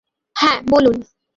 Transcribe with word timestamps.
হা, 0.35 0.51
বলুন। 0.69 0.97